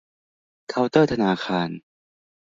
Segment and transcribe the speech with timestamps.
[0.69, 1.69] เคาน์เตอร์ธนาคาร